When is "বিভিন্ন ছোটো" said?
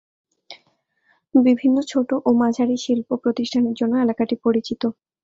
1.35-2.15